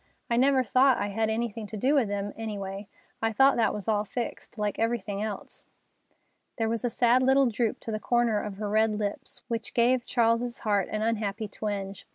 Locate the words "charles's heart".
10.07-10.87